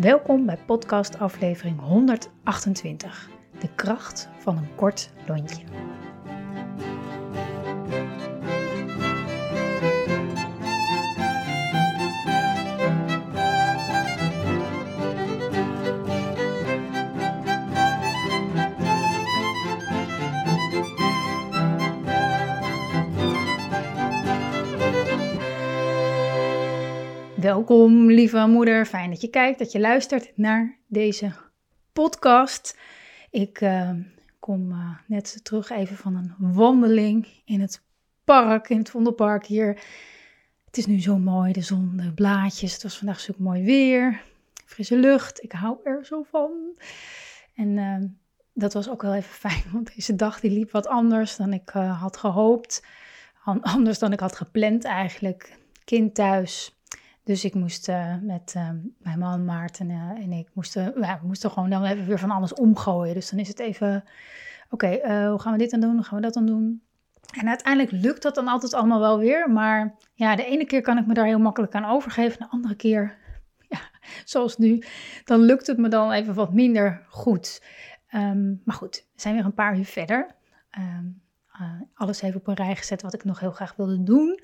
Welkom 0.00 0.46
bij 0.46 0.58
podcast 0.66 1.18
aflevering 1.18 1.80
128, 1.80 3.30
de 3.60 3.68
kracht 3.74 4.28
van 4.38 4.56
een 4.56 4.74
kort 4.74 5.10
lontje. 5.26 5.62
Welkom, 27.48 28.10
lieve 28.10 28.46
moeder. 28.46 28.86
Fijn 28.86 29.10
dat 29.10 29.20
je 29.20 29.28
kijkt, 29.28 29.58
dat 29.58 29.72
je 29.72 29.80
luistert 29.80 30.32
naar 30.34 30.78
deze 30.86 31.32
podcast. 31.92 32.78
Ik 33.30 33.60
uh, 33.60 33.90
kom 34.38 34.70
uh, 34.70 34.90
net 35.06 35.44
terug 35.44 35.70
even 35.70 35.96
van 35.96 36.16
een 36.16 36.34
wandeling 36.38 37.42
in 37.44 37.60
het 37.60 37.82
park, 38.24 38.68
in 38.68 38.78
het 38.78 38.90
Vondelpark 38.90 39.46
hier. 39.46 39.68
Het 40.64 40.76
is 40.76 40.86
nu 40.86 41.00
zo 41.00 41.18
mooi, 41.18 41.52
de 41.52 41.60
zon, 41.60 41.92
de 41.96 42.12
blaadjes. 42.12 42.72
Het 42.72 42.82
was 42.82 42.98
vandaag 42.98 43.20
zo 43.20 43.32
mooi 43.38 43.64
weer, 43.64 44.22
frisse 44.64 44.96
lucht. 44.96 45.42
Ik 45.42 45.52
hou 45.52 45.76
er 45.84 46.04
zo 46.04 46.22
van. 46.22 46.52
En 47.54 47.68
uh, 47.68 48.04
dat 48.52 48.72
was 48.72 48.88
ook 48.88 49.02
wel 49.02 49.14
even 49.14 49.34
fijn, 49.48 49.64
want 49.72 49.94
deze 49.94 50.16
dag 50.16 50.40
die 50.40 50.50
liep 50.50 50.70
wat 50.70 50.86
anders 50.86 51.36
dan 51.36 51.52
ik 51.52 51.68
had 51.70 52.16
gehoopt. 52.16 52.86
Anders 53.60 53.98
dan 53.98 54.12
ik 54.12 54.20
had 54.20 54.36
gepland 54.36 54.84
eigenlijk. 54.84 55.56
Kind 55.84 56.14
thuis, 56.14 56.77
dus 57.28 57.44
ik 57.44 57.54
moest 57.54 57.88
uh, 57.88 58.14
met 58.22 58.54
uh, 58.56 58.70
mijn 58.98 59.18
man 59.18 59.44
Maarten 59.44 59.90
uh, 59.90 59.96
en 59.96 60.32
ik 60.32 60.48
moesten, 60.52 60.92
ja, 61.00 61.20
moesten 61.22 61.50
gewoon 61.50 61.70
dan 61.70 61.84
even 61.84 62.06
weer 62.06 62.18
van 62.18 62.30
alles 62.30 62.54
omgooien. 62.54 63.14
Dus 63.14 63.30
dan 63.30 63.38
is 63.38 63.48
het 63.48 63.58
even, 63.58 64.04
oké, 64.70 64.88
hoe 65.28 65.38
gaan 65.38 65.52
we 65.52 65.58
dit 65.58 65.70
dan 65.70 65.80
doen? 65.80 65.94
Hoe 65.94 66.02
gaan 66.02 66.16
we 66.16 66.24
dat 66.24 66.34
dan 66.34 66.46
doen? 66.46 66.82
En 67.38 67.48
uiteindelijk 67.48 68.04
lukt 68.04 68.22
dat 68.22 68.34
dan 68.34 68.48
altijd 68.48 68.74
allemaal 68.74 69.00
wel 69.00 69.18
weer. 69.18 69.50
Maar 69.50 69.94
ja, 70.14 70.36
de 70.36 70.44
ene 70.44 70.64
keer 70.64 70.80
kan 70.80 70.98
ik 70.98 71.06
me 71.06 71.14
daar 71.14 71.26
heel 71.26 71.38
makkelijk 71.38 71.74
aan 71.74 71.84
overgeven. 71.84 72.38
De 72.38 72.48
andere 72.48 72.76
keer, 72.76 73.16
ja, 73.68 73.80
zoals 74.24 74.56
nu, 74.56 74.82
dan 75.24 75.40
lukt 75.40 75.66
het 75.66 75.78
me 75.78 75.88
dan 75.88 76.12
even 76.12 76.34
wat 76.34 76.52
minder 76.52 77.04
goed. 77.08 77.62
Um, 78.14 78.60
maar 78.64 78.76
goed, 78.76 79.06
we 79.14 79.20
zijn 79.20 79.34
weer 79.34 79.44
een 79.44 79.54
paar 79.54 79.78
uur 79.78 79.84
verder. 79.84 80.34
Um, 80.78 81.22
alles 81.94 82.22
even 82.22 82.40
op 82.40 82.46
een 82.46 82.54
rij 82.54 82.76
gezet 82.76 83.02
wat 83.02 83.14
ik 83.14 83.24
nog 83.24 83.40
heel 83.40 83.50
graag 83.50 83.76
wilde 83.76 84.02
doen. 84.02 84.40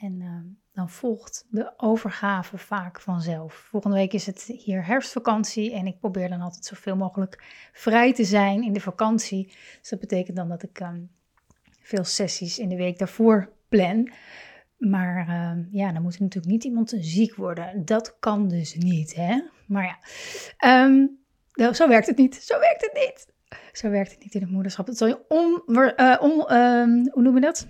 En 0.00 0.20
uh, 0.20 0.40
dan 0.72 0.90
volgt 0.90 1.46
de 1.50 1.72
overgave 1.76 2.58
vaak 2.58 3.00
vanzelf. 3.00 3.54
Volgende 3.54 3.96
week 3.96 4.12
is 4.12 4.26
het 4.26 4.42
hier 4.42 4.86
herfstvakantie 4.86 5.74
en 5.74 5.86
ik 5.86 5.98
probeer 5.98 6.28
dan 6.28 6.40
altijd 6.40 6.64
zoveel 6.64 6.96
mogelijk 6.96 7.44
vrij 7.72 8.14
te 8.14 8.24
zijn 8.24 8.62
in 8.62 8.72
de 8.72 8.80
vakantie. 8.80 9.46
Dus 9.80 9.88
dat 9.88 10.00
betekent 10.00 10.36
dan 10.36 10.48
dat 10.48 10.62
ik 10.62 10.80
um, 10.80 11.10
veel 11.80 12.04
sessies 12.04 12.58
in 12.58 12.68
de 12.68 12.76
week 12.76 12.98
daarvoor 12.98 13.52
plan. 13.68 14.10
Maar 14.76 15.28
uh, 15.28 15.64
ja, 15.70 15.92
dan 15.92 16.02
moet 16.02 16.20
natuurlijk 16.20 16.52
niet 16.52 16.64
iemand 16.64 16.94
ziek 17.00 17.34
worden. 17.34 17.84
Dat 17.84 18.16
kan 18.18 18.48
dus 18.48 18.74
niet, 18.74 19.14
hè? 19.14 19.40
Maar 19.66 19.84
ja, 19.84 19.98
um, 20.84 21.18
nou, 21.52 21.74
zo 21.74 21.88
werkt 21.88 22.06
het 22.06 22.16
niet. 22.16 22.34
Zo 22.34 22.58
werkt 22.58 22.82
het 22.82 22.92
niet. 22.94 23.28
Zo 23.72 23.90
werkt 23.90 24.10
het 24.10 24.22
niet 24.22 24.34
in 24.34 24.40
het 24.40 24.50
moederschap. 24.50 24.86
Dat 24.86 24.96
zal 24.96 25.08
je 25.08 25.28
on, 25.28 25.62
hoe 27.12 27.22
noem 27.22 27.34
je 27.34 27.40
dat? 27.40 27.66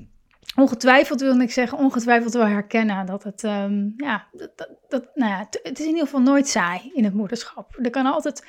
Ongetwijfeld 0.57 1.21
wil 1.21 1.41
ik 1.41 1.51
zeggen, 1.51 1.79
ongetwijfeld 1.79 2.33
wel 2.33 2.47
herkennen 2.47 3.07
dat 3.07 3.23
het, 3.23 3.43
um, 3.43 3.93
ja, 3.97 4.27
dat, 4.33 4.69
dat, 4.89 5.11
nou 5.15 5.31
ja, 5.31 5.39
het 5.63 5.79
is 5.79 5.85
in 5.85 5.87
ieder 5.87 6.05
geval 6.05 6.21
nooit 6.21 6.49
saai 6.49 6.91
in 6.95 7.05
het 7.05 7.15
moederschap. 7.15 7.79
Er 7.83 7.91
kan 7.91 8.07
altijd 8.07 8.47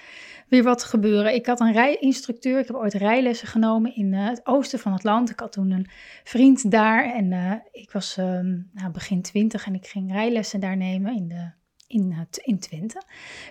weer 0.48 0.64
wat 0.64 0.84
gebeuren. 0.84 1.34
Ik 1.34 1.46
had 1.46 1.60
een 1.60 1.72
rijinstructeur, 1.72 2.60
ik 2.60 2.68
heb 2.68 2.76
ooit 2.76 2.94
rijlessen 2.94 3.48
genomen 3.48 3.96
in 3.96 4.14
uh, 4.14 4.28
het 4.28 4.42
oosten 4.44 4.80
van 4.80 4.94
het 4.94 5.04
land. 5.04 5.30
Ik 5.30 5.40
had 5.40 5.52
toen 5.52 5.72
een 5.72 5.90
vriend 6.24 6.72
daar 6.72 7.14
en 7.14 7.32
uh, 7.32 7.54
ik 7.72 7.92
was 7.92 8.18
um, 8.18 8.70
nou, 8.74 8.92
begin 8.92 9.22
twintig 9.22 9.66
en 9.66 9.76
ik 9.76 9.88
ging 9.88 10.12
rijlessen 10.12 10.60
daar 10.60 10.78
nemen 10.78 11.16
in 11.16 11.28
de 11.28 11.52
in, 11.92 12.28
in 12.44 12.60
Twente. 12.60 13.02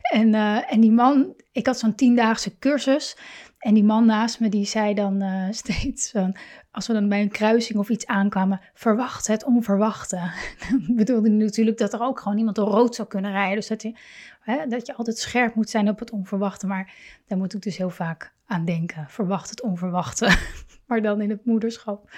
En, 0.00 0.34
uh, 0.34 0.72
en 0.72 0.80
die 0.80 0.92
man, 0.92 1.34
ik 1.52 1.66
had 1.66 1.78
zo'n 1.78 1.94
tiendaagse 1.94 2.58
cursus. 2.58 3.16
En 3.60 3.74
die 3.74 3.84
man 3.84 4.06
naast 4.06 4.40
me, 4.40 4.48
die 4.48 4.64
zei 4.64 4.94
dan 4.94 5.22
uh, 5.22 5.46
steeds, 5.62 6.10
van, 6.10 6.36
als 6.70 6.86
we 6.86 6.92
dan 6.92 7.08
bij 7.08 7.20
een 7.20 7.30
kruising 7.30 7.78
of 7.78 7.88
iets 7.88 8.06
aankwamen, 8.06 8.60
verwacht 8.74 9.26
het 9.26 9.44
onverwachte. 9.44 10.32
Bedoelde 10.96 11.28
natuurlijk 11.30 11.78
dat 11.78 11.92
er 11.92 12.00
ook 12.00 12.20
gewoon 12.20 12.38
iemand 12.38 12.58
rood 12.58 12.94
zou 12.94 13.08
kunnen 13.08 13.32
rijden. 13.32 13.56
Dus 13.56 13.68
dat 13.68 13.82
je, 13.82 13.94
hè, 14.40 14.66
dat 14.66 14.86
je 14.86 14.94
altijd 14.94 15.18
scherp 15.18 15.54
moet 15.54 15.70
zijn 15.70 15.88
op 15.88 15.98
het 15.98 16.10
onverwachte. 16.10 16.66
Maar 16.66 16.92
daar 17.26 17.38
moet 17.38 17.54
ik 17.54 17.62
dus 17.62 17.76
heel 17.76 17.90
vaak 17.90 18.32
aan 18.46 18.64
denken. 18.64 19.06
Verwacht 19.08 19.50
het 19.50 19.62
onverwachte, 19.62 20.36
maar 20.86 21.02
dan 21.02 21.20
in 21.20 21.30
het 21.30 21.44
moederschap. 21.44 22.10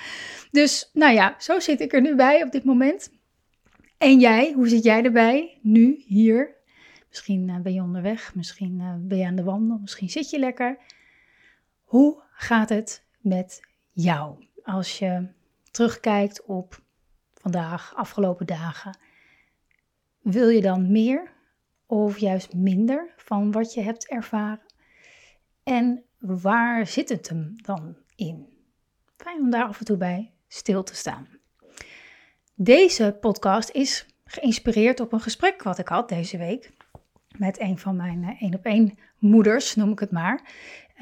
Dus 0.50 0.90
nou 0.92 1.14
ja, 1.14 1.34
zo 1.38 1.60
zit 1.60 1.80
ik 1.80 1.92
er 1.92 2.00
nu 2.00 2.16
bij 2.16 2.42
op 2.42 2.52
dit 2.52 2.64
moment. 2.64 3.10
En 3.98 4.20
jij, 4.20 4.52
hoe 4.52 4.68
zit 4.68 4.84
jij 4.84 5.04
erbij 5.04 5.58
nu, 5.62 6.02
hier? 6.06 6.54
Misschien 7.08 7.48
uh, 7.48 7.56
ben 7.60 7.72
je 7.72 7.82
onderweg, 7.82 8.34
misschien 8.34 8.78
uh, 8.80 8.94
ben 8.98 9.18
je 9.18 9.26
aan 9.26 9.34
de 9.34 9.42
wandel, 9.42 9.78
misschien 9.80 10.10
zit 10.10 10.30
je 10.30 10.38
lekker. 10.38 10.78
Hoe 11.92 12.22
gaat 12.32 12.68
het 12.68 13.04
met 13.18 13.60
jou 13.90 14.46
als 14.62 14.98
je 14.98 15.28
terugkijkt 15.70 16.44
op 16.44 16.82
vandaag, 17.34 17.94
afgelopen 17.94 18.46
dagen? 18.46 18.98
Wil 20.20 20.48
je 20.48 20.60
dan 20.60 20.92
meer 20.92 21.32
of 21.86 22.18
juist 22.18 22.54
minder 22.54 23.12
van 23.16 23.50
wat 23.50 23.74
je 23.74 23.80
hebt 23.80 24.08
ervaren? 24.08 24.66
En 25.62 26.04
waar 26.18 26.86
zit 26.86 27.08
het 27.08 27.28
hem 27.28 27.54
dan 27.56 27.96
in? 28.14 28.48
Fijn 29.16 29.40
om 29.40 29.50
daar 29.50 29.66
af 29.66 29.78
en 29.78 29.84
toe 29.84 29.96
bij 29.96 30.32
stil 30.48 30.82
te 30.82 30.94
staan. 30.94 31.28
Deze 32.54 33.16
podcast 33.20 33.70
is 33.70 34.06
geïnspireerd 34.24 35.00
op 35.00 35.12
een 35.12 35.20
gesprek 35.20 35.62
wat 35.62 35.78
ik 35.78 35.88
had 35.88 36.08
deze 36.08 36.38
week 36.38 36.72
met 37.38 37.60
een 37.60 37.78
van 37.78 37.96
mijn 37.96 38.36
één 38.40 38.54
op 38.54 38.64
één 38.64 38.98
moeders, 39.18 39.74
noem 39.74 39.92
ik 39.92 39.98
het 39.98 40.10
maar. 40.10 40.50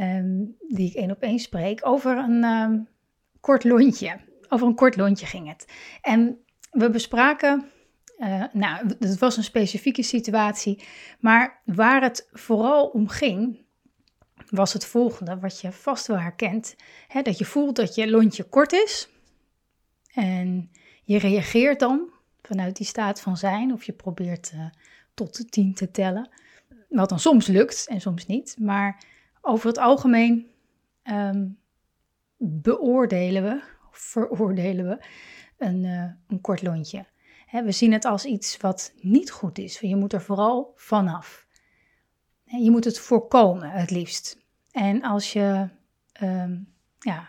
Um, 0.01 0.57
die 0.69 0.89
ik 0.89 0.95
één 0.95 1.11
op 1.11 1.23
één 1.23 1.39
spreek, 1.39 1.87
over 1.87 2.17
een 2.17 2.45
um, 2.45 2.89
kort 3.41 3.65
lontje. 3.65 4.21
Over 4.49 4.67
een 4.67 4.75
kort 4.75 4.97
lontje 4.97 5.27
ging 5.27 5.49
het. 5.49 5.67
En 6.03 6.39
we 6.71 6.91
bespraken, 6.91 7.65
uh, 8.19 8.45
nou, 8.53 8.87
het 8.99 9.19
was 9.19 9.37
een 9.37 9.45
specifieke 9.45 10.03
situatie, 10.03 10.85
maar 11.21 11.61
waar 11.65 12.03
het 12.03 12.29
vooral 12.33 12.87
om 12.87 13.09
ging, 13.09 13.61
was 14.49 14.73
het 14.73 14.87
volgende, 14.87 15.39
wat 15.39 15.61
je 15.61 15.73
vast 15.73 16.07
wel 16.07 16.19
herkent. 16.19 16.77
Hè, 17.09 17.23
dat 17.23 17.39
je 17.39 17.45
voelt 17.45 17.77
dat 17.77 17.95
je 17.95 18.11
lontje 18.11 18.45
kort 18.45 18.73
is 18.73 19.09
en 20.15 20.71
je 21.05 21.19
reageert 21.19 21.81
dan 21.81 22.09
vanuit 22.43 22.77
die 22.77 22.87
staat 22.87 23.21
van 23.21 23.37
zijn, 23.37 23.73
of 23.73 23.85
je 23.85 23.93
probeert 23.93 24.53
uh, 24.55 24.67
tot 25.27 25.51
tien 25.51 25.75
te 25.75 25.91
tellen. 25.91 26.29
Wat 26.89 27.09
dan 27.09 27.21
soms 27.21 27.47
lukt 27.47 27.87
en 27.89 28.01
soms 28.01 28.27
niet. 28.27 28.57
Maar 28.59 29.05
over 29.41 29.69
het 29.69 29.79
algemeen 29.79 30.47
um, 31.05 31.59
beoordelen 32.37 33.43
we, 33.43 33.63
veroordelen 33.91 34.89
we, 34.89 34.99
een, 35.59 35.85
uh, 35.85 36.05
een 36.29 36.41
kort 36.41 36.63
lontje. 36.63 37.07
We 37.51 37.73
zien 37.73 37.93
het 37.93 38.05
als 38.05 38.25
iets 38.25 38.57
wat 38.57 38.93
niet 39.01 39.31
goed 39.31 39.59
is. 39.59 39.79
Je 39.79 39.97
moet 39.97 40.13
er 40.13 40.23
vooral 40.23 40.73
vanaf. 40.77 41.47
Je 42.45 42.71
moet 42.71 42.85
het 42.85 42.99
voorkomen, 42.99 43.71
het 43.71 43.91
liefst. 43.91 44.39
En 44.71 45.03
als 45.03 45.33
je, 45.33 45.69
um, 46.23 46.73
ja, 46.99 47.29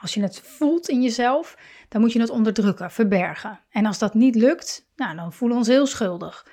als 0.00 0.14
je 0.14 0.22
het 0.22 0.40
voelt 0.40 0.88
in 0.88 1.02
jezelf, 1.02 1.56
dan 1.88 2.00
moet 2.00 2.12
je 2.12 2.20
het 2.20 2.30
onderdrukken, 2.30 2.90
verbergen. 2.90 3.60
En 3.70 3.86
als 3.86 3.98
dat 3.98 4.14
niet 4.14 4.34
lukt, 4.34 4.86
nou, 4.96 5.16
dan 5.16 5.32
voelen 5.32 5.56
we 5.56 5.62
ons 5.62 5.72
heel 5.72 5.86
schuldig. 5.86 6.46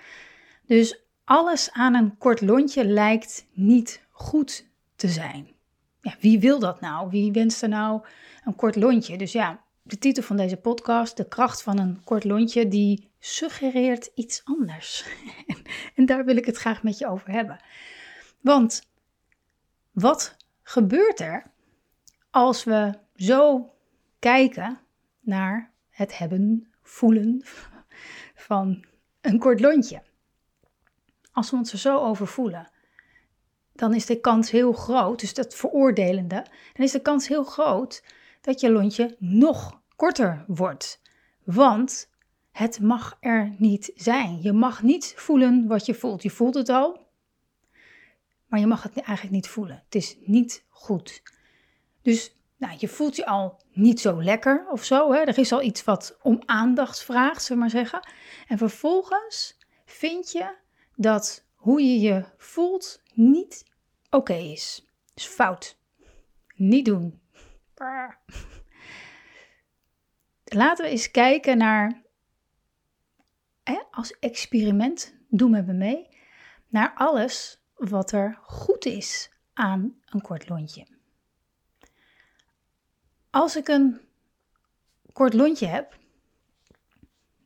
Dus 0.67 0.99
alles 1.23 1.71
aan 1.71 1.95
een 1.95 2.17
kort 2.17 2.41
lontje 2.41 2.85
lijkt 2.85 3.45
niet 3.53 4.05
goed 4.11 4.67
te 4.95 5.07
zijn. 5.07 5.47
Ja, 6.01 6.15
wie 6.19 6.39
wil 6.39 6.59
dat 6.59 6.81
nou? 6.81 7.09
Wie 7.09 7.31
wenst 7.31 7.61
er 7.61 7.69
nou 7.69 8.05
een 8.45 8.55
kort 8.55 8.75
lontje? 8.75 9.17
Dus 9.17 9.31
ja, 9.31 9.63
de 9.81 9.97
titel 9.97 10.23
van 10.23 10.37
deze 10.37 10.57
podcast, 10.57 11.17
De 11.17 11.27
kracht 11.27 11.61
van 11.61 11.79
een 11.79 12.03
kort 12.03 12.23
lontje, 12.23 12.67
die 12.67 13.09
suggereert 13.19 14.09
iets 14.15 14.41
anders. 14.43 15.05
en 15.95 16.05
daar 16.05 16.25
wil 16.25 16.37
ik 16.37 16.45
het 16.45 16.57
graag 16.57 16.83
met 16.83 16.97
je 16.97 17.07
over 17.07 17.31
hebben. 17.31 17.59
Want 18.41 18.89
wat 19.91 20.35
gebeurt 20.61 21.19
er 21.19 21.51
als 22.29 22.63
we 22.63 22.93
zo 23.15 23.73
kijken 24.19 24.79
naar 25.19 25.71
het 25.89 26.17
hebben, 26.17 26.71
voelen 26.81 27.43
van 28.47 28.85
een 29.21 29.39
kort 29.39 29.59
lontje? 29.59 30.01
Als 31.37 31.49
we 31.49 31.55
ons 31.55 31.71
er 31.71 31.77
zo 31.77 31.97
over 31.97 32.27
voelen, 32.27 32.71
dan 33.73 33.93
is 33.93 34.05
de 34.05 34.19
kans 34.19 34.51
heel 34.51 34.73
groot, 34.73 35.19
dus 35.19 35.33
dat 35.33 35.55
veroordelende, 35.55 36.45
dan 36.73 36.85
is 36.85 36.91
de 36.91 37.01
kans 37.01 37.27
heel 37.27 37.43
groot 37.43 38.03
dat 38.41 38.59
je 38.59 38.71
lontje 38.71 39.15
nog 39.19 39.81
korter 39.95 40.43
wordt. 40.47 41.01
Want 41.43 42.09
het 42.51 42.79
mag 42.79 43.17
er 43.19 43.55
niet 43.57 43.91
zijn. 43.95 44.41
Je 44.41 44.53
mag 44.53 44.81
niet 44.81 45.13
voelen 45.15 45.67
wat 45.67 45.85
je 45.85 45.93
voelt. 45.93 46.23
Je 46.23 46.29
voelt 46.29 46.53
het 46.53 46.69
al, 46.69 47.07
maar 48.47 48.59
je 48.59 48.67
mag 48.67 48.83
het 48.83 48.97
eigenlijk 48.97 49.35
niet 49.35 49.47
voelen. 49.47 49.81
Het 49.85 49.95
is 49.95 50.17
niet 50.21 50.65
goed. 50.69 51.23
Dus 52.01 52.37
nou, 52.57 52.75
je 52.77 52.87
voelt 52.87 53.15
je 53.15 53.25
al 53.25 53.61
niet 53.71 53.99
zo 53.99 54.23
lekker 54.23 54.67
of 54.69 54.83
zo. 54.83 55.11
Hè? 55.11 55.19
Er 55.19 55.37
is 55.37 55.51
al 55.51 55.61
iets 55.61 55.83
wat 55.83 56.17
om 56.21 56.41
aandacht 56.45 57.03
vraagt, 57.03 57.43
zullen 57.43 57.63
we 57.63 57.69
maar 57.69 57.83
zeggen. 57.83 58.09
En 58.47 58.57
vervolgens 58.57 59.57
vind 59.85 60.31
je 60.31 60.65
dat 60.97 61.45
hoe 61.55 61.81
je 61.81 61.99
je 61.99 62.25
voelt 62.37 63.01
niet 63.13 63.65
oké 64.09 64.33
is. 64.33 64.87
is 65.13 65.25
fout. 65.25 65.77
Niet 66.55 66.85
doen. 66.85 67.21
Laten 70.43 70.85
we 70.85 70.91
eens 70.91 71.11
kijken 71.11 71.57
naar, 71.57 72.01
hè, 73.63 73.83
als 73.91 74.19
experiment, 74.19 75.15
doe 75.29 75.49
met 75.49 75.65
me 75.65 75.73
mee, 75.73 76.07
naar 76.67 76.93
alles 76.95 77.61
wat 77.75 78.11
er 78.11 78.39
goed 78.41 78.85
is 78.85 79.31
aan 79.53 80.01
een 80.05 80.21
kort 80.21 80.49
lontje. 80.49 80.87
Als 83.29 83.55
ik 83.55 83.67
een 83.67 84.01
kort 85.13 85.33
lontje 85.33 85.67
heb, 85.67 85.97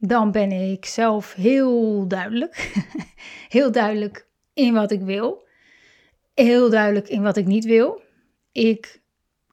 dan 0.04 0.32
ben 0.32 0.52
ik 0.52 0.86
zelf 0.86 1.34
heel 1.34 2.08
duidelijk. 2.08 2.74
heel 3.50 3.72
duidelijk 3.72 4.28
in 4.54 4.74
wat 4.74 4.92
ik 4.92 5.02
wil. 5.02 5.48
Heel 6.34 6.70
duidelijk 6.70 7.08
in 7.08 7.22
wat 7.22 7.38
ik 7.38 7.46
niet 7.46 7.66
wil. 7.66 8.02
Ik 8.52 9.02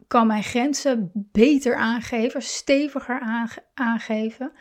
kan 0.06 0.26
mijn 0.26 0.42
grenzen 0.42 1.10
beter 1.14 1.76
aangeven, 1.76 2.42
steviger 2.42 3.46
aangeven, 3.74 4.52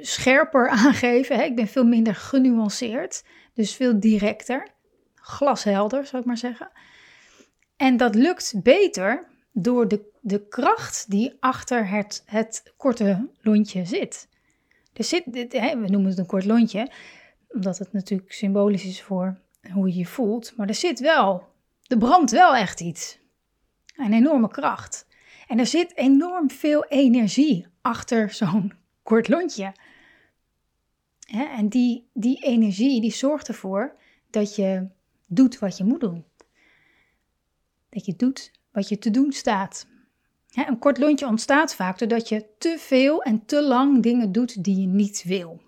scherper 0.00 0.68
aangeven. 0.84 1.44
Ik 1.44 1.56
ben 1.56 1.68
veel 1.68 1.84
minder 1.84 2.14
genuanceerd, 2.14 3.24
dus 3.54 3.74
veel 3.74 4.00
directer 4.00 4.68
glashelder, 5.14 6.06
zou 6.06 6.22
ik 6.22 6.28
maar 6.28 6.36
zeggen. 6.36 6.70
En 7.76 7.96
dat 7.96 8.14
lukt 8.14 8.62
beter 8.62 9.26
door 9.52 9.88
de, 9.88 10.10
de 10.20 10.48
kracht 10.48 11.10
die 11.10 11.36
achter 11.40 11.88
het, 11.88 12.22
het 12.26 12.72
korte 12.76 13.28
lontje 13.40 13.84
zit. 13.84 14.27
Er 14.98 15.04
zit 15.04 15.24
we 15.24 15.84
noemen 15.88 16.10
het 16.10 16.18
een 16.18 16.26
kort 16.26 16.44
lontje, 16.44 16.90
omdat 17.48 17.78
het 17.78 17.92
natuurlijk 17.92 18.32
symbolisch 18.32 18.84
is 18.84 19.02
voor 19.02 19.38
hoe 19.72 19.88
je 19.88 19.94
je 19.94 20.06
voelt. 20.06 20.56
Maar 20.56 20.68
er 20.68 20.74
zit 20.74 21.00
wel, 21.00 21.48
er 21.86 21.98
brandt 21.98 22.30
wel 22.30 22.54
echt 22.54 22.80
iets. 22.80 23.18
Een 23.96 24.12
enorme 24.12 24.48
kracht. 24.48 25.06
En 25.48 25.58
er 25.58 25.66
zit 25.66 25.96
enorm 25.96 26.50
veel 26.50 26.84
energie 26.84 27.66
achter 27.80 28.30
zo'n 28.30 28.72
kort 29.02 29.28
lontje. 29.28 29.72
en 31.28 31.68
die, 31.68 32.08
die 32.12 32.44
energie 32.44 33.00
die 33.00 33.12
zorgt 33.12 33.48
ervoor 33.48 33.96
dat 34.30 34.56
je 34.56 34.88
doet 35.26 35.58
wat 35.58 35.76
je 35.76 35.84
moet 35.84 36.00
doen. 36.00 36.24
Dat 37.88 38.04
je 38.04 38.16
doet 38.16 38.52
wat 38.72 38.88
je 38.88 38.98
te 38.98 39.10
doen 39.10 39.32
staat. 39.32 39.86
Een 40.66 40.78
kort 40.78 40.98
lontje 40.98 41.26
ontstaat 41.26 41.74
vaak 41.74 41.98
doordat 41.98 42.28
je 42.28 42.46
te 42.58 42.76
veel 42.78 43.22
en 43.22 43.44
te 43.44 43.62
lang 43.62 44.02
dingen 44.02 44.32
doet 44.32 44.64
die 44.64 44.80
je 44.80 44.86
niet 44.86 45.22
wil. 45.26 45.60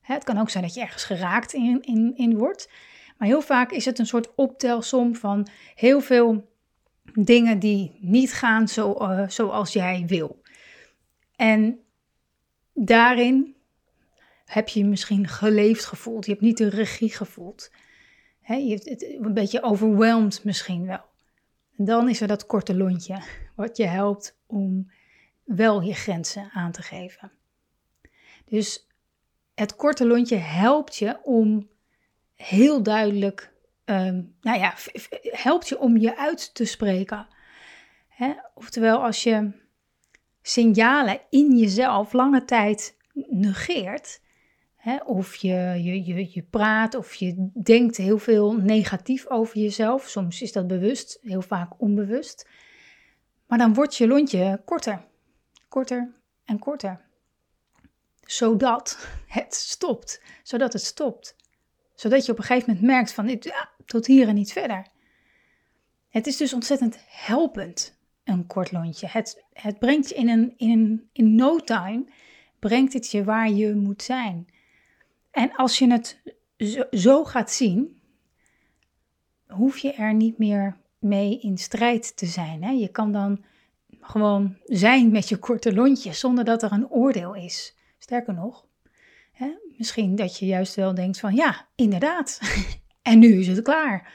het 0.00 0.24
kan 0.24 0.38
ook 0.38 0.50
zijn 0.50 0.64
dat 0.64 0.74
je 0.74 0.80
ergens 0.80 1.04
geraakt 1.04 1.52
in, 1.52 1.82
in, 1.82 2.12
in 2.16 2.38
wordt. 2.38 2.70
Maar 3.18 3.28
heel 3.28 3.42
vaak 3.42 3.70
is 3.70 3.84
het 3.84 3.98
een 3.98 4.06
soort 4.06 4.34
optelsom 4.34 5.16
van 5.16 5.46
heel 5.74 6.00
veel 6.00 6.52
dingen 7.14 7.58
die 7.58 7.98
niet 8.00 8.32
gaan 8.32 8.68
zo, 8.68 8.96
uh, 9.00 9.28
zoals 9.28 9.72
jij 9.72 10.04
wil. 10.06 10.42
En 11.36 11.78
daarin 12.72 13.54
heb 14.44 14.68
je 14.68 14.84
misschien 14.84 15.28
geleefd 15.28 15.84
gevoeld. 15.84 16.24
Je 16.24 16.30
hebt 16.30 16.44
niet 16.44 16.58
de 16.58 16.68
regie 16.68 17.14
gevoeld 17.14 17.70
je 18.46 18.70
hebt 18.70 18.88
het 18.88 19.02
een 19.02 19.34
beetje 19.34 19.62
overweldigd 19.62 20.44
misschien 20.44 20.86
wel. 20.86 21.04
Dan 21.76 22.08
is 22.08 22.20
er 22.20 22.28
dat 22.28 22.46
korte 22.46 22.76
lontje, 22.76 23.22
wat 23.54 23.76
je 23.76 23.86
helpt 23.86 24.38
om 24.46 24.92
wel 25.44 25.80
je 25.82 25.94
grenzen 25.94 26.50
aan 26.52 26.72
te 26.72 26.82
geven. 26.82 27.32
Dus 28.44 28.88
het 29.54 29.76
korte 29.76 30.06
lontje 30.06 30.36
helpt 30.36 30.96
je 30.96 31.18
om 31.22 31.68
heel 32.34 32.82
duidelijk, 32.82 33.52
um, 33.84 34.34
nou 34.40 34.58
ja, 34.58 34.74
helpt 35.22 35.68
je 35.68 35.78
om 35.78 35.96
je 35.96 36.16
uit 36.16 36.54
te 36.54 36.64
spreken. 36.64 37.26
Oftewel, 38.54 39.02
als 39.02 39.22
je 39.22 39.50
signalen 40.42 41.20
in 41.30 41.56
jezelf 41.56 42.12
lange 42.12 42.44
tijd 42.44 42.96
negeert, 43.28 44.20
of 45.04 45.34
je, 45.34 45.80
je, 45.82 46.04
je, 46.04 46.28
je 46.30 46.42
praat 46.42 46.94
of 46.94 47.14
je 47.14 47.50
denkt 47.62 47.96
heel 47.96 48.18
veel 48.18 48.52
negatief 48.52 49.26
over 49.26 49.58
jezelf. 49.58 50.08
Soms 50.08 50.42
is 50.42 50.52
dat 50.52 50.66
bewust, 50.66 51.18
heel 51.22 51.42
vaak 51.42 51.80
onbewust. 51.80 52.48
Maar 53.46 53.58
dan 53.58 53.74
wordt 53.74 53.96
je 53.96 54.06
lontje 54.06 54.62
korter, 54.64 55.04
korter 55.68 56.12
en 56.44 56.58
korter. 56.58 57.00
Zodat 58.20 59.08
het 59.26 59.54
stopt. 59.54 60.22
Zodat 60.42 60.72
het 60.72 60.82
stopt. 60.82 61.36
Zodat 61.94 62.26
je 62.26 62.32
op 62.32 62.38
een 62.38 62.44
gegeven 62.44 62.68
moment 62.68 62.86
merkt 62.86 63.12
van 63.12 63.28
ja, 63.40 63.70
tot 63.84 64.06
hier 64.06 64.28
en 64.28 64.34
niet 64.34 64.52
verder. 64.52 64.86
Het 66.08 66.26
is 66.26 66.36
dus 66.36 66.52
ontzettend 66.52 66.98
helpend, 67.08 67.98
een 68.24 68.46
kort 68.46 68.72
lontje. 68.72 69.06
Het, 69.10 69.44
het 69.52 69.78
brengt 69.78 70.08
je 70.08 70.14
in, 70.14 70.28
een, 70.28 70.54
in, 70.56 71.08
in 71.12 71.34
no 71.34 71.58
time, 71.58 72.04
brengt 72.58 72.92
het 72.92 73.10
je 73.10 73.24
waar 73.24 73.50
je 73.50 73.74
moet 73.74 74.02
zijn. 74.02 74.46
En 75.34 75.52
als 75.54 75.78
je 75.78 75.90
het 75.90 76.20
zo, 76.90 77.24
gaat 77.24 77.50
zien, 77.50 78.00
hoef 79.46 79.78
je 79.78 79.92
er 79.92 80.14
niet 80.14 80.38
meer 80.38 80.76
mee 80.98 81.40
in 81.40 81.58
strijd 81.58 82.16
te 82.16 82.26
zijn. 82.26 82.62
Hè? 82.62 82.70
Je 82.70 82.88
kan 82.88 83.12
dan 83.12 83.44
gewoon 84.00 84.56
zijn 84.64 85.10
met 85.10 85.28
je 85.28 85.36
korte 85.36 85.74
lontje 85.74 86.12
zonder 86.12 86.44
dat 86.44 86.62
er 86.62 86.72
een 86.72 86.88
oordeel 86.88 87.34
is. 87.34 87.76
Sterker 87.98 88.34
nog, 88.34 88.66
hè? 89.32 89.52
misschien 89.76 90.16
dat 90.16 90.38
je 90.38 90.46
juist 90.46 90.74
wel 90.74 90.94
denkt 90.94 91.20
van 91.20 91.34
ja, 91.34 91.68
inderdaad. 91.74 92.40
en 93.02 93.18
nu 93.18 93.38
is 93.38 93.46
het 93.46 93.62
klaar. 93.62 94.12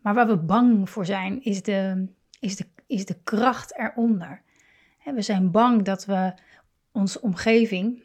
Maar 0.00 0.14
waar 0.14 0.26
we 0.26 0.36
bang 0.36 0.90
voor 0.90 1.06
zijn, 1.06 1.42
is 1.44 1.62
de, 1.62 2.06
is 2.40 2.56
de, 2.56 2.66
is 2.86 3.06
de 3.06 3.18
kracht 3.24 3.78
eronder. 3.78 4.42
We 5.04 5.22
zijn 5.22 5.50
bang 5.50 5.84
dat 5.84 6.04
we 6.04 6.34
onze 6.92 7.20
omgeving, 7.20 8.02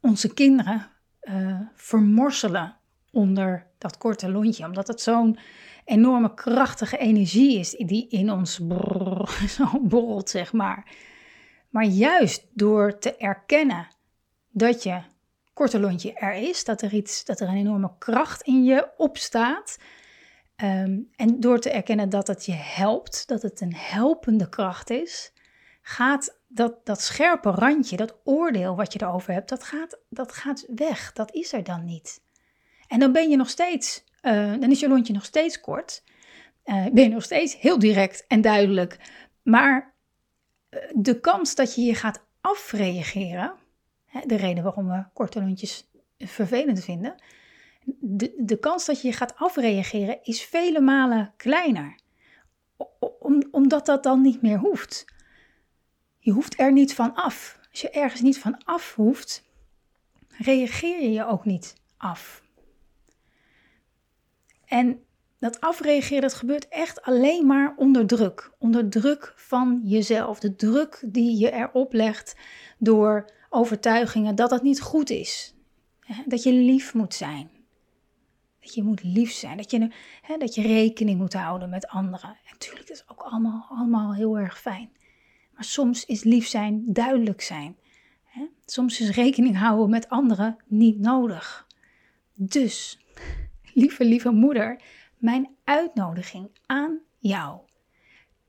onze 0.00 0.34
kinderen, 0.34 0.90
uh, 1.28 1.60
vermorselen 1.74 2.76
onder 3.10 3.66
dat 3.78 3.98
korte 3.98 4.30
lontje. 4.30 4.64
Omdat 4.64 4.86
het 4.86 5.00
zo'n 5.00 5.38
enorme 5.84 6.34
krachtige 6.34 6.96
energie 6.96 7.58
is 7.58 7.70
die 7.70 8.08
in 8.08 8.30
ons 8.30 8.54
zo 9.56 9.80
borrelt, 9.80 10.30
zeg 10.30 10.52
maar. 10.52 10.94
Maar 11.70 11.84
juist 11.84 12.46
door 12.52 12.98
te 12.98 13.16
erkennen 13.16 13.88
dat 14.50 14.82
je 14.82 15.00
korte 15.52 15.80
lontje 15.80 16.12
er 16.12 16.34
is, 16.34 16.64
dat 16.64 16.82
er, 16.82 16.92
iets, 16.92 17.24
dat 17.24 17.40
er 17.40 17.48
een 17.48 17.56
enorme 17.56 17.90
kracht 17.98 18.42
in 18.42 18.64
je 18.64 18.88
opstaat. 18.96 19.78
Um, 20.62 21.08
en 21.16 21.40
door 21.40 21.58
te 21.58 21.70
erkennen 21.70 22.08
dat 22.08 22.26
het 22.26 22.46
je 22.46 22.52
helpt, 22.52 23.28
dat 23.28 23.42
het 23.42 23.60
een 23.60 23.74
helpende 23.74 24.48
kracht 24.48 24.90
is, 24.90 25.32
gaat 25.82 26.38
dat, 26.56 26.86
dat 26.86 27.00
scherpe 27.00 27.50
randje, 27.50 27.96
dat 27.96 28.16
oordeel 28.24 28.76
wat 28.76 28.92
je 28.92 29.02
erover 29.02 29.32
hebt, 29.32 29.48
dat 29.48 29.64
gaat, 29.64 29.98
dat 30.08 30.32
gaat 30.32 30.66
weg. 30.74 31.12
Dat 31.12 31.34
is 31.34 31.52
er 31.52 31.64
dan 31.64 31.84
niet. 31.84 32.20
En 32.88 32.98
dan 32.98 33.12
ben 33.12 33.30
je 33.30 33.36
nog 33.36 33.48
steeds, 33.48 34.04
uh, 34.22 34.32
dan 34.60 34.70
is 34.70 34.80
je 34.80 34.88
lontje 34.88 35.12
nog 35.12 35.24
steeds 35.24 35.60
kort. 35.60 36.04
Uh, 36.64 36.86
ben 36.92 37.02
je 37.02 37.08
nog 37.08 37.22
steeds 37.22 37.60
heel 37.60 37.78
direct 37.78 38.26
en 38.26 38.40
duidelijk. 38.40 38.98
Maar 39.42 39.94
uh, 40.70 40.80
de 40.94 41.20
kans 41.20 41.54
dat 41.54 41.74
je 41.74 41.82
je 41.82 41.94
gaat 41.94 42.24
afreageren, 42.40 43.54
hè, 44.04 44.20
de 44.26 44.36
reden 44.36 44.64
waarom 44.64 44.88
we 44.88 45.04
korte 45.12 45.40
lontjes 45.40 45.90
vervelend 46.18 46.84
vinden, 46.84 47.14
de, 47.84 48.34
de 48.36 48.58
kans 48.58 48.86
dat 48.86 49.00
je 49.00 49.08
je 49.08 49.14
gaat 49.14 49.36
afreageren 49.36 50.18
is 50.22 50.42
vele 50.42 50.80
malen 50.80 51.32
kleiner. 51.36 51.98
Om, 53.18 53.42
omdat 53.50 53.86
dat 53.86 54.02
dan 54.02 54.20
niet 54.20 54.42
meer 54.42 54.58
hoeft. 54.58 55.04
Je 56.26 56.32
hoeft 56.32 56.58
er 56.58 56.72
niet 56.72 56.94
van 56.94 57.14
af. 57.14 57.58
Als 57.70 57.80
je 57.80 57.90
ergens 57.90 58.20
niet 58.20 58.38
van 58.38 58.64
af 58.64 58.94
hoeft, 58.94 59.42
reageer 60.28 61.02
je 61.02 61.12
je 61.12 61.26
ook 61.26 61.44
niet 61.44 61.74
af. 61.96 62.42
En 64.64 65.04
dat 65.38 65.60
afreageren, 65.60 66.22
dat 66.22 66.34
gebeurt 66.34 66.68
echt 66.68 67.02
alleen 67.02 67.46
maar 67.46 67.74
onder 67.76 68.06
druk. 68.06 68.52
Onder 68.58 68.88
druk 68.88 69.32
van 69.36 69.80
jezelf. 69.84 70.40
De 70.40 70.56
druk 70.56 71.04
die 71.06 71.38
je 71.38 71.52
erop 71.52 71.92
legt 71.92 72.36
door 72.78 73.30
overtuigingen 73.48 74.34
dat 74.34 74.50
dat 74.50 74.62
niet 74.62 74.80
goed 74.80 75.10
is. 75.10 75.54
Dat 76.24 76.42
je 76.42 76.52
lief 76.52 76.94
moet 76.94 77.14
zijn. 77.14 77.50
Dat 78.60 78.74
je 78.74 78.82
moet 78.82 79.02
lief 79.02 79.32
zijn. 79.32 79.56
Dat 79.56 79.70
je, 79.70 79.90
hè, 80.22 80.36
dat 80.36 80.54
je 80.54 80.62
rekening 80.62 81.18
moet 81.18 81.34
houden 81.34 81.70
met 81.70 81.86
anderen. 81.88 82.30
En 82.30 82.50
natuurlijk, 82.52 82.88
dat 82.88 82.96
is 82.96 83.08
ook 83.08 83.22
allemaal, 83.22 83.66
allemaal 83.70 84.14
heel 84.14 84.38
erg 84.38 84.60
fijn. 84.60 84.94
Maar 85.56 85.64
soms 85.64 86.04
is 86.04 86.24
lief 86.24 86.46
zijn 86.46 86.82
duidelijk 86.86 87.40
zijn. 87.40 87.76
Soms 88.66 89.00
is 89.00 89.10
rekening 89.10 89.58
houden 89.58 89.90
met 89.90 90.08
anderen 90.08 90.56
niet 90.66 90.98
nodig. 90.98 91.66
Dus, 92.34 92.98
lieve, 93.74 94.04
lieve 94.04 94.30
moeder, 94.30 94.80
mijn 95.18 95.48
uitnodiging 95.64 96.50
aan 96.66 96.98
jou. 97.18 97.60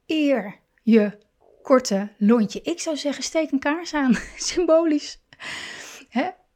Eer 0.06 0.60
je 0.84 1.18
korte 1.62 2.10
lontje. 2.18 2.62
Ik 2.62 2.80
zou 2.80 2.98
zeggen, 2.98 3.24
steek 3.24 3.52
een 3.52 3.60
kaars 3.60 3.94
aan, 3.94 4.14
symbolisch. 4.38 5.22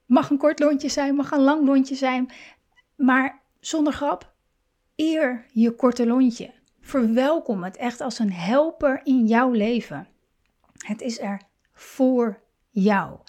Mag 0.06 0.30
een 0.30 0.38
kort 0.38 0.60
lontje 0.60 0.90
zijn, 0.90 1.16
mag 1.16 1.32
een 1.32 1.42
lang 1.42 1.66
lontje 1.66 1.96
zijn, 1.96 2.32
maar 2.96 3.42
zonder 3.60 3.94
grap, 3.94 4.34
eer 4.96 5.46
je 5.54 5.72
korte 5.72 6.08
lontje. 6.08 6.54
Verwelkom 6.82 7.64
het 7.64 7.78
echt 7.78 8.02
als 8.02 8.20
een 8.20 8.34
helper 8.34 9.02
in 9.04 9.28
jouw 9.28 9.52
leven. 9.52 10.08
Het 10.82 11.02
is 11.02 11.20
er 11.20 11.42
voor 11.74 12.42
jou. 12.70 13.20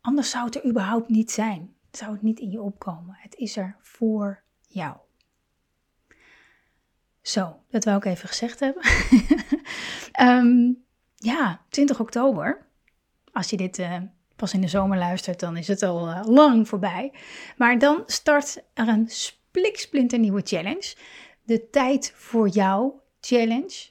Anders 0.00 0.30
zou 0.30 0.44
het 0.44 0.54
er 0.54 0.66
überhaupt 0.66 1.08
niet 1.08 1.30
zijn. 1.30 1.74
Zou 1.90 2.12
het 2.12 2.22
niet 2.22 2.40
in 2.40 2.50
je 2.50 2.60
opkomen. 2.60 3.16
Het 3.18 3.34
is 3.34 3.56
er 3.56 3.76
voor 3.80 4.42
jou. 4.68 4.96
Zo, 7.22 7.62
dat 7.70 7.84
wou 7.84 7.96
ik 7.96 8.04
even 8.04 8.28
gezegd 8.28 8.60
hebben. 8.60 8.82
um, 10.20 10.84
ja, 11.32 11.60
20 11.68 12.00
oktober. 12.00 12.66
Als 13.32 13.50
je 13.50 13.56
dit 13.56 13.78
uh, 13.78 13.96
pas 14.36 14.52
in 14.52 14.60
de 14.60 14.68
zomer 14.68 14.98
luistert, 14.98 15.40
dan 15.40 15.56
is 15.56 15.68
het 15.68 15.82
al 15.82 16.08
uh, 16.08 16.22
lang 16.24 16.68
voorbij. 16.68 17.12
Maar 17.56 17.78
dan 17.78 18.02
start 18.06 18.62
er 18.74 18.88
een 18.88 19.08
spliksplinter 19.08 20.18
nieuwe 20.18 20.42
challenge. 20.44 20.96
De 21.42 21.70
Tijd 21.70 22.12
voor 22.16 22.48
Jou 22.48 22.92
Challenge. 23.20 23.90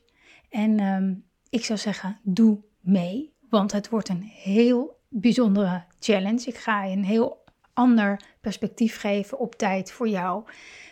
En 0.50 0.80
um, 0.80 1.25
ik 1.51 1.65
zou 1.65 1.79
zeggen, 1.79 2.20
doe 2.24 2.60
mee. 2.79 3.34
Want 3.50 3.72
het 3.72 3.89
wordt 3.89 4.10
een 4.10 4.24
heel 4.24 5.00
bijzondere 5.10 5.84
challenge. 6.00 6.46
Ik 6.46 6.58
ga 6.58 6.84
je 6.84 6.96
een 6.96 7.03
heel 7.03 7.43
ander 7.74 8.22
perspectief 8.41 9.00
geven 9.00 9.39
op 9.39 9.55
tijd 9.55 9.91
voor 9.91 10.08
jou. 10.08 10.43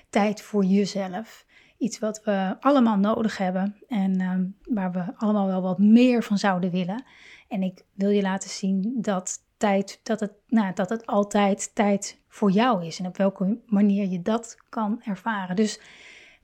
Tijd 0.10 0.42
voor 0.42 0.63
jezelf. 0.63 1.46
Iets 1.78 2.00
wat 2.00 2.24
we 2.24 2.56
allemaal 2.60 2.98
nodig 2.98 3.38
hebben 3.38 3.75
en 3.88 4.22
um, 4.22 4.56
waar 4.63 4.92
we 4.92 5.13
allemaal 5.18 5.48
wel 5.48 5.62
wat 5.62 5.80
meer 5.80 6.24
van 6.24 6.38
zouden 6.38 6.72
willen. 6.72 7.04
En 7.48 7.63
ik 7.63 7.84
wil 7.94 8.10
je 8.10 8.22
laten 8.22 8.50
zien 8.50 8.98
dat, 9.01 9.38
tijd, 9.58 10.00
dat, 10.04 10.20
het, 10.20 10.32
nou, 10.48 10.74
dat 10.74 10.89
het 10.89 11.06
altijd 11.06 11.75
tijd 11.75 12.20
voor 12.28 12.51
jou 12.51 12.86
is. 12.86 13.00
En 13.00 13.06
op 13.06 13.18
welke 13.18 13.58
manier 13.66 14.08
je 14.08 14.22
dat 14.22 14.58
kan 14.70 15.01
ervaren. 15.04 15.56
Dus 15.56 15.80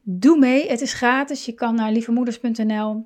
doe 0.01 0.37
mee. 0.37 0.69
Het 0.69 0.81
is 0.81 0.93
gratis. 0.93 1.45
Je 1.45 1.53
kan 1.53 1.75
naar 1.75 1.91
lievemoeders.nl 1.91 3.05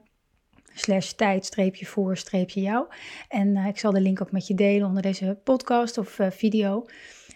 slash 0.79 1.11
tijd 1.11 1.49
voor 1.85 2.15
jou. 2.61 2.85
En 3.27 3.55
uh, 3.55 3.67
ik 3.67 3.79
zal 3.79 3.91
de 3.91 4.01
link 4.01 4.21
ook 4.21 4.31
met 4.31 4.47
je 4.47 4.55
delen 4.55 4.87
onder 4.87 5.01
deze 5.01 5.39
podcast 5.43 5.97
of 5.97 6.19
uh, 6.19 6.27
video. 6.29 6.85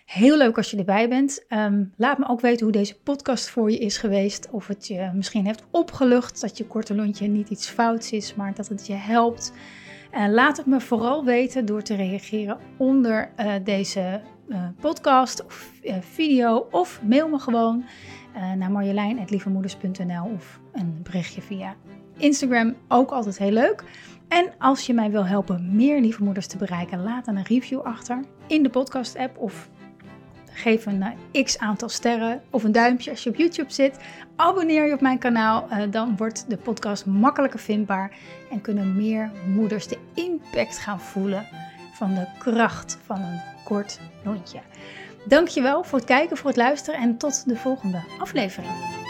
Heel 0.05 0.37
leuk 0.37 0.57
als 0.57 0.71
je 0.71 0.77
erbij 0.77 1.09
bent. 1.09 1.45
Um, 1.49 1.93
laat 1.97 2.17
me 2.17 2.27
ook 2.27 2.41
weten 2.41 2.63
hoe 2.63 2.71
deze 2.71 2.99
podcast 2.99 3.49
voor 3.49 3.71
je 3.71 3.77
is 3.77 3.97
geweest. 3.97 4.49
Of 4.51 4.67
het 4.67 4.87
je 4.87 5.11
misschien 5.13 5.45
heeft 5.45 5.63
opgelucht 5.71 6.41
dat 6.41 6.57
je 6.57 6.67
korte 6.67 6.95
lontje 6.95 7.27
niet 7.27 7.49
iets 7.49 7.69
fouts 7.69 8.11
is, 8.11 8.35
maar 8.35 8.53
dat 8.53 8.67
het 8.67 8.87
je 8.87 8.93
helpt. 8.93 9.53
En 10.11 10.33
laat 10.33 10.57
het 10.57 10.65
me 10.65 10.81
vooral 10.81 11.25
weten 11.25 11.65
door 11.65 11.81
te 11.81 11.95
reageren 11.95 12.57
onder 12.77 13.31
uh, 13.39 13.53
deze 13.63 14.21
uh, 14.47 14.67
podcast 14.79 15.45
of 15.45 15.71
uh, 15.83 15.95
video. 15.99 16.67
Of 16.71 17.01
mail 17.03 17.27
me 17.27 17.39
gewoon 17.39 17.85
naar 18.57 18.71
marjolein.lievemoeders.nl 18.71 20.31
of 20.33 20.59
een 20.71 20.99
berichtje 21.03 21.41
via 21.41 21.75
Instagram. 22.17 22.75
Ook 22.87 23.11
altijd 23.11 23.37
heel 23.37 23.51
leuk. 23.51 23.83
En 24.27 24.53
als 24.59 24.85
je 24.85 24.93
mij 24.93 25.11
wil 25.11 25.25
helpen 25.25 25.75
meer 25.75 26.01
lieve 26.01 26.23
moeders 26.23 26.47
te 26.47 26.57
bereiken, 26.57 27.03
laat 27.03 27.25
dan 27.25 27.35
een 27.35 27.45
review 27.45 27.81
achter 27.81 28.23
in 28.47 28.63
de 28.63 28.69
podcast 28.69 29.17
app 29.17 29.37
of 29.37 29.69
geef 30.53 30.85
een 30.85 31.05
uh, 31.33 31.43
x 31.43 31.57
aantal 31.57 31.89
sterren 31.89 32.41
of 32.49 32.63
een 32.63 32.71
duimpje 32.71 33.11
als 33.11 33.23
je 33.23 33.29
op 33.29 33.35
YouTube 33.35 33.71
zit. 33.71 33.97
Abonneer 34.35 34.87
je 34.87 34.93
op 34.93 35.01
mijn 35.01 35.17
kanaal, 35.17 35.67
uh, 35.71 35.77
dan 35.91 36.17
wordt 36.17 36.45
de 36.47 36.57
podcast 36.57 37.05
makkelijker 37.05 37.59
vindbaar 37.59 38.11
en 38.51 38.61
kunnen 38.61 38.95
meer 38.95 39.31
moeders 39.47 39.87
de 39.87 39.97
impact 40.13 40.77
gaan 40.77 41.01
voelen 41.01 41.47
van 41.93 42.13
de 42.13 42.27
kracht 42.39 42.97
van 43.05 43.21
een 43.21 43.41
kort 43.63 43.99
lontje. 44.23 44.59
Dankjewel 45.25 45.83
voor 45.83 45.97
het 45.97 46.07
kijken, 46.07 46.37
voor 46.37 46.49
het 46.49 46.57
luisteren 46.57 46.99
en 46.99 47.17
tot 47.17 47.43
de 47.47 47.55
volgende 47.55 48.03
aflevering. 48.19 49.02